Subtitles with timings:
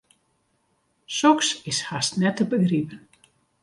[1.17, 3.01] Soks is hast net te begripen.